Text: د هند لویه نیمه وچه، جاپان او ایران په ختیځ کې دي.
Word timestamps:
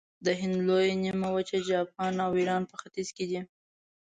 د 0.25 0.27
هند 0.39 0.55
لویه 0.67 0.93
نیمه 1.03 1.29
وچه، 1.35 1.57
جاپان 1.69 2.13
او 2.25 2.31
ایران 2.39 2.63
په 2.69 2.75
ختیځ 2.81 3.07
کې 3.15 3.25
دي. 3.31 3.39